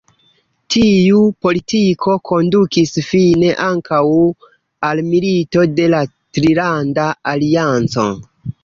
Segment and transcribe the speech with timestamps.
[0.75, 4.03] Tiu politiko kondukis fine ankaŭ
[4.91, 8.11] al Milito de la Trilanda Alianco.